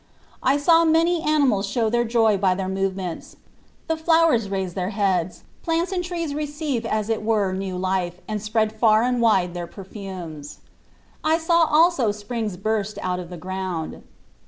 [0.41, 3.35] I saw many animals show their joy by their movements,
[3.87, 8.41] the flowers raise their heads, plants and trees receive as it were new life and
[8.41, 10.57] spread far and wide their perfumes.
[11.23, 14.01] I saw also springs burst out of the ground.